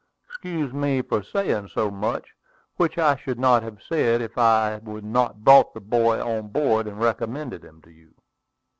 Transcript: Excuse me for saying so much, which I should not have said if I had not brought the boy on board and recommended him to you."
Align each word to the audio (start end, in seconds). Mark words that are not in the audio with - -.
Excuse 0.25 0.73
me 0.73 1.03
for 1.03 1.21
saying 1.21 1.67
so 1.67 1.91
much, 1.91 2.33
which 2.75 2.97
I 2.97 3.15
should 3.17 3.37
not 3.37 3.61
have 3.61 3.83
said 3.87 4.19
if 4.19 4.35
I 4.35 4.69
had 4.83 4.87
not 5.03 5.43
brought 5.43 5.75
the 5.75 5.79
boy 5.79 6.19
on 6.19 6.47
board 6.47 6.87
and 6.87 6.99
recommended 6.99 7.63
him 7.63 7.83
to 7.83 7.91
you." 7.91 8.15